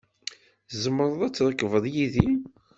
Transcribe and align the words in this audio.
Tzemreḍ 0.69 1.21
ad 1.27 1.33
trekbeḍ 1.35 1.85
yid-i. 1.93 2.29